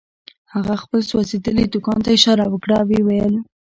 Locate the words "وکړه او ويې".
2.49-3.01